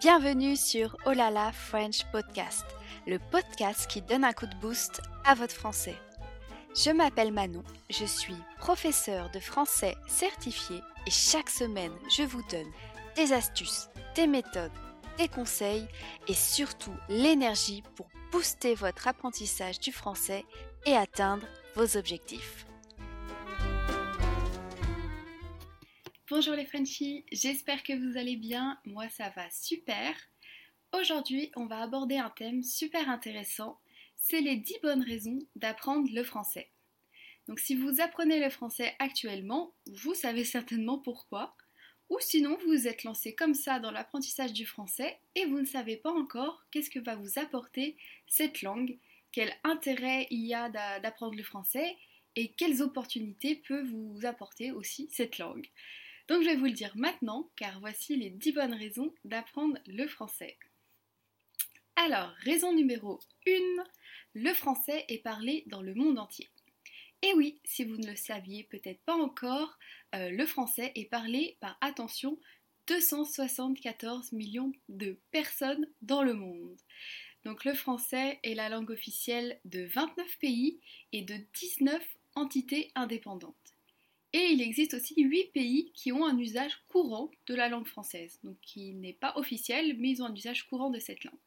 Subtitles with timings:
[0.00, 2.66] Bienvenue sur Olala French Podcast,
[3.06, 5.96] le podcast qui donne un coup de boost à votre français.
[6.76, 12.70] Je m'appelle Manon, je suis professeure de français certifié et chaque semaine je vous donne
[13.16, 14.70] des astuces, des méthodes,
[15.16, 15.88] des conseils
[16.28, 20.44] et surtout l'énergie pour booster votre apprentissage du français
[20.84, 22.66] et atteindre vos objectifs.
[26.28, 30.12] Bonjour les Frenchies, j'espère que vous allez bien, moi ça va super.
[30.92, 33.78] Aujourd'hui on va aborder un thème super intéressant,
[34.16, 36.68] c'est les 10 bonnes raisons d'apprendre le français.
[37.46, 41.56] Donc si vous apprenez le français actuellement, vous savez certainement pourquoi,
[42.08, 45.64] ou sinon vous vous êtes lancé comme ça dans l'apprentissage du français et vous ne
[45.64, 48.98] savez pas encore qu'est-ce que va vous apporter cette langue,
[49.30, 51.96] quel intérêt il y a d'apprendre le français
[52.34, 55.68] et quelles opportunités peut vous apporter aussi cette langue.
[56.28, 60.06] Donc je vais vous le dire maintenant, car voici les 10 bonnes raisons d'apprendre le
[60.08, 60.56] français.
[61.96, 63.50] Alors, raison numéro 1,
[64.34, 66.48] le français est parlé dans le monde entier.
[67.22, 69.78] Et oui, si vous ne le saviez peut-être pas encore,
[70.14, 72.38] euh, le français est parlé par, attention,
[72.86, 76.76] 274 millions de personnes dans le monde.
[77.44, 80.80] Donc le français est la langue officielle de 29 pays
[81.12, 82.02] et de 19
[82.34, 83.75] entités indépendantes.
[84.36, 88.38] Et il existe aussi 8 pays qui ont un usage courant de la langue française,
[88.44, 91.38] donc qui n'est pas officiel, mais ils ont un usage courant de cette langue.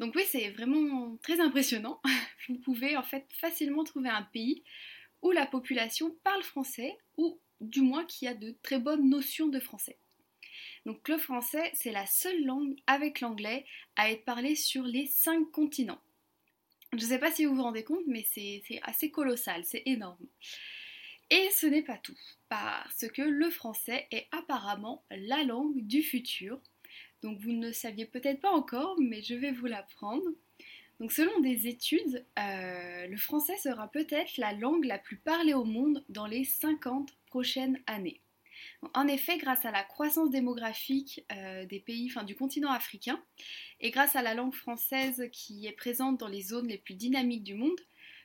[0.00, 2.00] Donc oui, c'est vraiment très impressionnant.
[2.48, 4.64] Vous pouvez en fait facilement trouver un pays
[5.20, 9.60] où la population parle français, ou du moins qui a de très bonnes notions de
[9.60, 9.98] français.
[10.86, 15.50] Donc le français, c'est la seule langue avec l'anglais à être parlée sur les 5
[15.50, 16.00] continents.
[16.94, 20.26] Je ne sais pas si vous vous rendez compte, mais c'est assez colossal, c'est énorme.
[21.30, 22.16] Et ce n'est pas tout,
[22.48, 26.60] parce que le français est apparemment la langue du futur.
[27.22, 30.24] Donc vous ne le saviez peut-être pas encore, mais je vais vous l'apprendre.
[31.00, 35.64] Donc selon des études, euh, le français sera peut-être la langue la plus parlée au
[35.64, 38.20] monde dans les 50 prochaines années.
[38.94, 43.22] En effet, grâce à la croissance démographique euh, des pays, enfin, du continent africain,
[43.80, 47.44] et grâce à la langue française qui est présente dans les zones les plus dynamiques
[47.44, 47.78] du monde,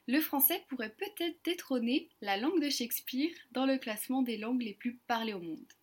[0.08, 4.74] le français pourrait peut-être détrôner la langue de Shakespeare dans le classement des langues les
[4.74, 5.74] plus parlées au monde.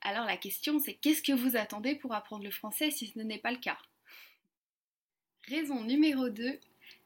[0.00, 3.38] Alors la question c'est qu'est-ce que vous attendez pour apprendre le français si ce n'est
[3.38, 3.78] pas le cas?
[5.48, 6.58] Raison numéro 2,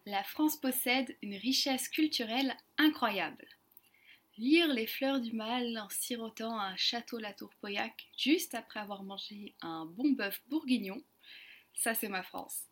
[0.07, 3.47] la France possède une richesse culturelle incroyable.
[4.37, 9.03] Lire les fleurs du mal en sirotant un château La Tour Pauillac juste après avoir
[9.03, 11.03] mangé un bon bœuf bourguignon,
[11.75, 12.63] ça c'est ma France.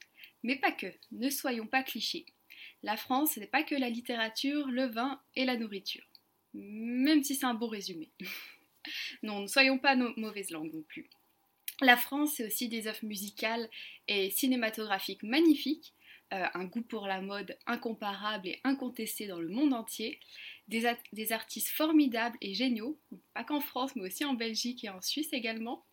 [0.44, 2.26] Mais pas que, ne soyons pas clichés.
[2.82, 6.04] La France, ce n'est pas que la littérature, le vin et la nourriture.
[6.54, 8.10] Même si c'est un beau résumé.
[9.22, 11.08] non, ne soyons pas nos mauvaises langues non plus.
[11.80, 13.68] La France, c'est aussi des œuvres musicales
[14.08, 15.92] et cinématographiques magnifiques,
[16.32, 20.18] euh, un goût pour la mode incomparable et incontesté dans le monde entier,
[20.68, 22.98] des, artistes formidables et géniaux,
[23.34, 25.84] pas qu'en France, mais aussi en Belgique et en Suisse également.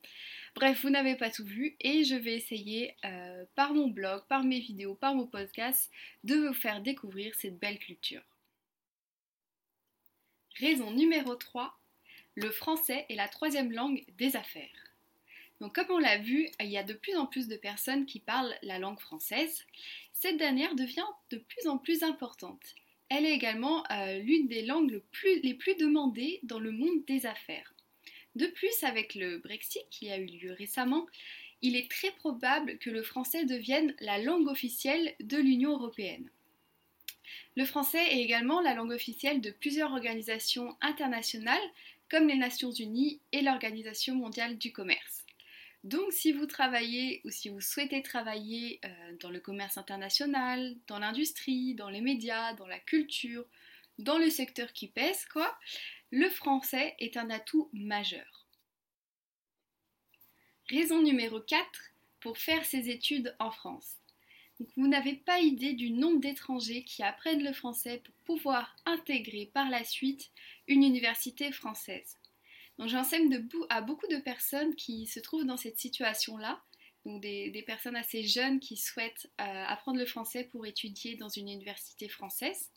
[0.56, 4.44] Bref, vous n'avez pas tout vu et je vais essayer euh, par mon blog, par
[4.44, 5.92] mes vidéos, par mon podcast
[6.24, 8.22] de vous faire découvrir cette belle culture.
[10.60, 11.76] Raison numéro 3,
[12.36, 14.70] le français est la troisième langue des affaires.
[15.60, 18.20] Donc comme on l'a vu, il y a de plus en plus de personnes qui
[18.20, 19.66] parlent la langue française.
[20.12, 22.76] Cette dernière devient de plus en plus importante.
[23.10, 25.02] Elle est également euh, l'une des langues
[25.44, 27.73] les plus demandées dans le monde des affaires.
[28.36, 31.06] De plus, avec le Brexit qui a eu lieu récemment,
[31.62, 36.30] il est très probable que le français devienne la langue officielle de l'Union européenne.
[37.56, 41.62] Le français est également la langue officielle de plusieurs organisations internationales
[42.10, 45.24] comme les Nations Unies et l'Organisation mondiale du commerce.
[45.84, 48.90] Donc si vous travaillez ou si vous souhaitez travailler euh,
[49.20, 53.46] dans le commerce international, dans l'industrie, dans les médias, dans la culture,
[54.00, 55.58] dans le secteur qui pèse, quoi,
[56.14, 58.48] le français est un atout majeur.
[60.70, 61.66] Raison numéro 4
[62.20, 63.96] pour faire ses études en France.
[64.78, 69.72] vous n'avez pas idée du nombre d'étrangers qui apprennent le français pour pouvoir intégrer par
[69.72, 70.30] la suite
[70.68, 72.20] une université française.
[72.78, 76.62] J'enseigne à beaucoup de personnes qui se trouvent dans cette situation-là,
[77.08, 81.50] donc des, personnes assez jeunes qui souhaitent euh, apprendre le français pour étudier dans une
[81.50, 82.70] université française.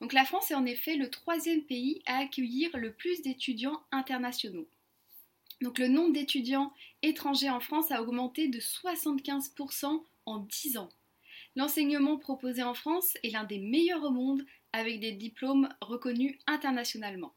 [0.00, 4.68] Donc la France est en effet le troisième pays à accueillir le plus d'étudiants internationaux.
[5.60, 6.72] Le nombre d'étudiants
[7.02, 10.88] étrangers en France a augmenté de 75% en 10 ans.
[11.56, 17.34] L'enseignement proposé en France est l'un des meilleurs au monde avec des diplômes reconnus internationalement.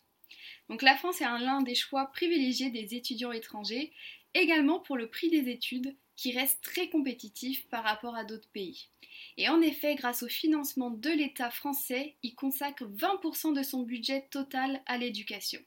[0.70, 3.92] Donc la France est l'un des choix privilégiés des étudiants étrangers
[4.34, 8.90] également pour le prix des études qui reste très compétitif par rapport à d'autres pays.
[9.38, 14.28] Et en effet, grâce au financement de l'État français, il consacre 20% de son budget
[14.30, 15.62] total à l'éducation.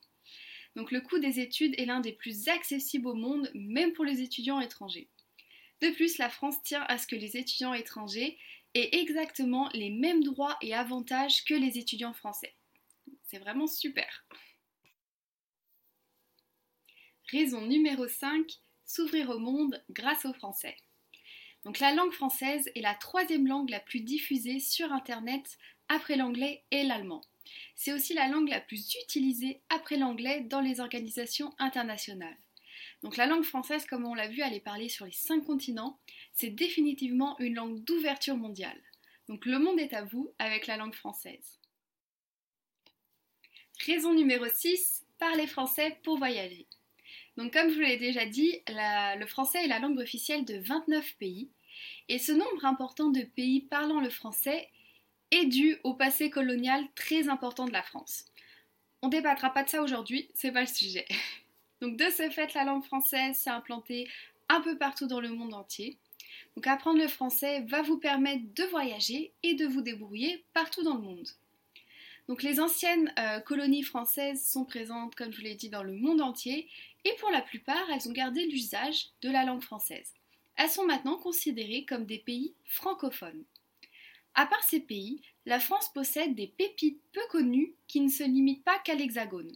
[0.77, 4.21] Donc le coût des études est l'un des plus accessibles au monde, même pour les
[4.21, 5.09] étudiants étrangers.
[5.81, 8.39] De plus, la France tient à ce que les étudiants étrangers
[8.75, 12.55] aient exactement les mêmes droits et avantages que les étudiants français.
[13.23, 14.27] C'est vraiment super.
[17.35, 18.47] Raison numéro 5,
[18.87, 20.77] s'ouvrir au monde grâce au français.
[21.65, 25.59] Donc la langue française est la troisième langue la plus diffusée sur Internet
[25.89, 27.23] après l'anglais et l'allemand.
[27.75, 32.39] C'est aussi la langue la plus utilisée après l'anglais dans les organisations internationales.
[33.03, 35.99] Donc la langue française, comme on l'a vu, elle est parlée sur les cinq continents.
[36.35, 38.81] C'est définitivement une langue d'ouverture mondiale.
[39.27, 41.59] Donc le monde est à vous avec la langue française.
[43.85, 46.69] Raison numéro 6, parler français pour voyager.
[47.37, 51.17] Donc comme je vous l'ai déjà dit, le français est la langue officielle de 29
[51.17, 51.49] pays.
[52.09, 54.69] Et ce nombre important de pays parlant le français
[55.31, 58.27] est dû au passé colonial très important de la France.
[59.03, 61.07] On débattra pas de ça aujourd'hui, c'est pas le sujet.
[61.81, 64.09] Donc de ce fait, la langue française s'est implantée
[64.49, 65.99] un peu partout dans le monde entier.
[66.57, 70.95] Donc apprendre le français va vous permettre de voyager et de vous débrouiller partout dans
[70.95, 71.29] le monde.
[72.29, 75.93] Donc les anciennes euh, colonies françaises sont présentes, comme je vous l'ai dit, dans le
[75.93, 76.69] monde entier
[77.05, 80.13] et pour la plupart, elles ont gardé l'usage de la langue française.
[80.57, 83.45] Elles sont maintenant considérées comme des pays francophones.
[84.35, 88.65] À part ces pays, la France possède des pépites peu connues qui ne se limitent
[88.65, 89.53] pas qu'à l'Hexagone.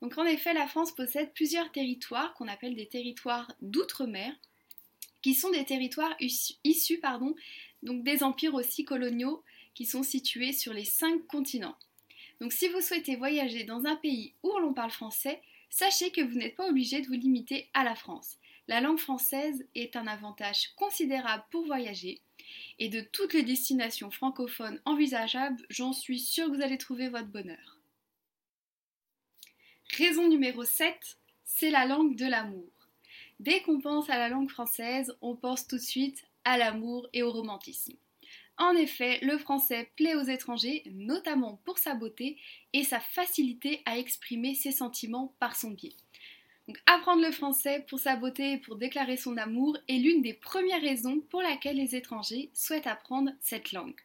[0.00, 4.34] Donc en effet, la France possède plusieurs territoires qu'on appelle des territoires d'outre-mer,
[5.22, 7.34] qui sont des territoires issus pardon,
[7.82, 9.42] donc des empires aussi coloniaux
[9.74, 11.76] qui sont situés sur les cinq continents.
[12.40, 15.40] Donc si vous souhaitez voyager dans un pays où l'on parle français,
[15.72, 18.36] sachez que vous n'êtes pas obligé de vous limiter à la France.
[18.68, 22.20] La langue française est un avantage considérable pour voyager
[22.78, 27.28] et de toutes les destinations francophones envisageables, j'en suis sûre que vous allez trouver votre
[27.28, 27.78] bonheur.
[29.96, 32.70] Raison numéro 7, c'est la langue de l'amour.
[33.40, 37.22] Dès qu'on pense à la langue française, on pense tout de suite à l'amour et
[37.22, 37.96] au romantisme.
[38.62, 42.38] En effet, le français plaît aux étrangers, notamment pour sa beauté
[42.72, 45.96] et sa facilité à exprimer ses sentiments par son biais.
[46.86, 50.80] Apprendre le français pour sa beauté et pour déclarer son amour est l'une des premières
[50.80, 54.00] raisons pour laquelle les étrangers souhaitent apprendre cette langue.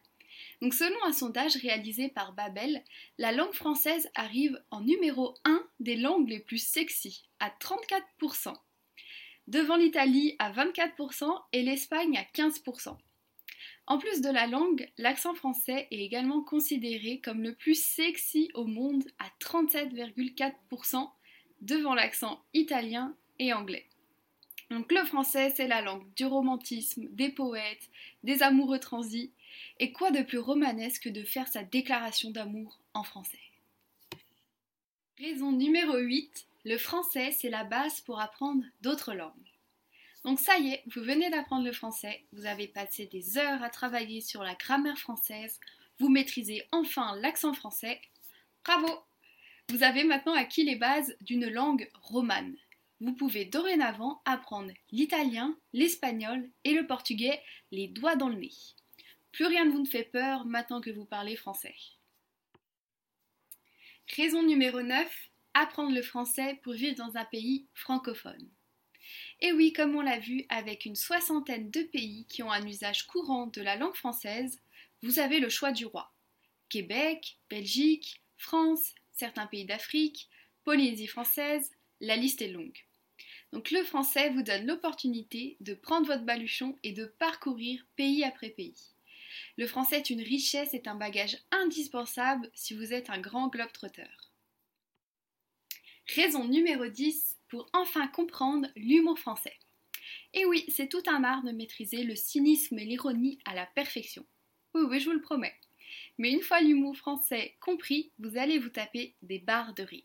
[0.60, 2.82] Donc, selon un sondage réalisé par Babel,
[3.18, 8.54] la langue française arrive en numéro 1 des langues les plus sexy, à 34%,
[9.46, 12.96] devant l'Italie à 24% et l'Espagne à 15%.
[13.88, 18.66] En plus de la langue, l'accent français est également considéré comme le plus sexy au
[18.66, 21.08] monde à 37,4%
[21.62, 23.86] devant l'accent italien et anglais.
[24.70, 27.88] Donc le français, c'est la langue du romantisme, des poètes,
[28.24, 29.32] des amoureux transis.
[29.78, 33.40] Et quoi de plus romanesque que de faire sa déclaration d'amour en français?
[35.18, 39.32] Raison numéro 8, le français, c'est la base pour apprendre d'autres langues.
[40.28, 43.70] Donc ça y est, vous venez d'apprendre le français, vous avez passé des heures à
[43.70, 45.58] travailler sur la grammaire française,
[46.00, 47.98] vous maîtrisez enfin l'accent français.
[48.62, 48.88] Bravo
[49.70, 52.54] Vous avez maintenant acquis les bases d'une langue romane.
[53.00, 58.52] Vous pouvez dorénavant apprendre l'italien, l'espagnol et le portugais les doigts dans le nez.
[59.32, 61.74] Plus rien ne vous fait peur maintenant que vous parlez français.
[64.14, 65.10] Raison numéro 9,
[65.54, 68.50] apprendre le français pour vivre dans un pays francophone.
[69.40, 73.06] Et oui, comme on l'a vu, avec une soixantaine de pays qui ont un usage
[73.06, 74.60] courant de la langue française,
[75.02, 76.12] vous avez le choix du roi.
[76.68, 80.28] Québec, Belgique, France, certains pays d'Afrique,
[80.64, 82.84] Polynésie française, la liste est longue.
[83.52, 88.50] Donc le français vous donne l'opportunité de prendre votre baluchon et de parcourir pays après
[88.50, 88.92] pays.
[89.56, 94.32] Le français est une richesse et un bagage indispensable si vous êtes un grand globe-trotteur.
[96.14, 99.56] Raison numéro 10, pour enfin comprendre l'humour français.
[100.34, 104.26] Et oui, c'est tout un art de maîtriser le cynisme et l'ironie à la perfection.
[104.74, 105.54] Oui, oui, je vous le promets.
[106.18, 110.02] Mais une fois l'humour français compris, vous allez vous taper des barres de rire.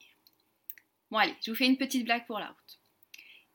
[1.11, 2.79] Bon allez, je vous fais une petite blague pour la route.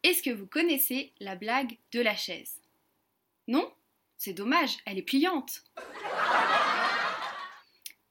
[0.02, 2.60] Est-ce que vous connaissez la blague de la chaise?
[3.46, 3.72] Non?
[4.16, 5.64] C'est dommage, elle est pliante.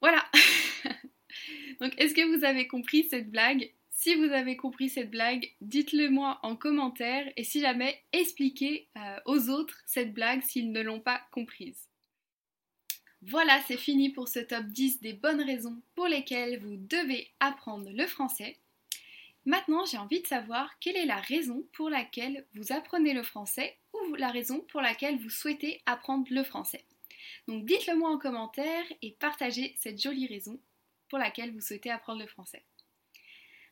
[0.01, 0.25] Voilà.
[1.81, 3.71] Donc est-ce que vous avez compris cette blague?
[4.07, 9.19] Si vous avez compris cette blague, dites-le moi en commentaire et si jamais, expliquez euh,
[9.25, 11.89] aux autres cette blague s'ils ne l'ont pas comprise.
[13.21, 17.89] Voilà, c'est fini pour ce top 10 des bonnes raisons pour lesquelles vous devez apprendre
[17.91, 18.55] le français.
[19.43, 23.75] Maintenant, j'ai envie de savoir quelle est la raison pour laquelle vous apprenez le français
[23.93, 26.85] ou la raison pour laquelle vous souhaitez apprendre le français.
[27.49, 30.61] Donc dites-le moi en commentaire et partagez cette jolie raison
[31.09, 32.63] pour laquelle vous souhaitez apprendre le français.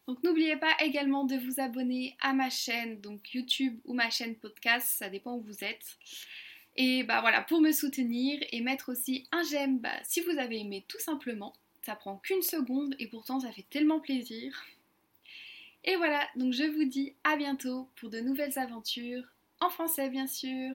[0.07, 4.35] Donc n'oubliez pas également de vous abonner à ma chaîne, donc YouTube ou ma chaîne
[4.35, 5.97] podcast, ça dépend où vous êtes.
[6.75, 10.59] Et bah voilà, pour me soutenir et mettre aussi un j'aime bah, si vous avez
[10.59, 11.53] aimé tout simplement.
[11.81, 14.65] Ça prend qu'une seconde et pourtant ça fait tellement plaisir.
[15.83, 19.24] Et voilà, donc je vous dis à bientôt pour de nouvelles aventures,
[19.59, 20.75] en français bien sûr.